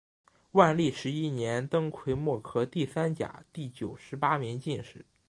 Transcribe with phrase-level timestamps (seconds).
[0.53, 5.05] 万历十一年登癸未科第三甲第九十八名进士。